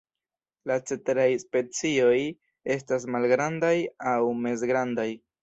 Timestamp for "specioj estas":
1.43-3.07